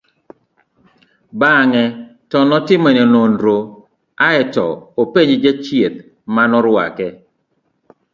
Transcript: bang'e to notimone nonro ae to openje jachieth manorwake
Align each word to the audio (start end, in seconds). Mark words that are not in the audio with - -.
bang'e 1.39 1.83
to 2.29 2.39
notimone 2.49 3.03
nonro 3.13 3.57
ae 4.27 4.39
to 4.53 4.65
openje 5.01 5.35
jachieth 5.43 5.95
manorwake 6.35 7.07